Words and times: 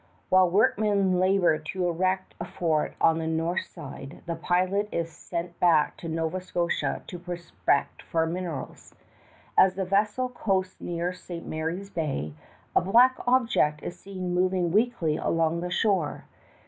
While 0.29 0.49
workmen 0.49 1.19
labor 1.19 1.59
to 1.59 1.87
erect 1.87 2.33
a 2.41 2.45
fort 2.45 2.95
on 2.99 3.19
the 3.19 3.27
north 3.27 3.67
side, 3.67 4.23
the 4.25 4.33
pilot 4.35 4.89
is 4.91 5.11
sent 5.11 5.59
back 5.59 5.95
to 5.97 6.09
Nova 6.09 6.41
Scotia 6.41 7.03
to 7.05 7.19
prospect 7.19 8.01
for 8.01 8.25
minerals. 8.25 8.95
As 9.55 9.75
the 9.75 9.85
vessel 9.85 10.27
coasts 10.29 10.81
near 10.81 11.13
St. 11.13 11.45
Mary's 11.45 11.91
Bay, 11.91 12.33
a 12.75 12.81
black 12.81 13.15
object 13.27 13.83
is 13.83 13.99
seen 13.99 14.33
moving 14.33 14.71
weakly 14.71 15.17
along 15.17 15.61
the 15.61 15.69
shore. 15.69 16.25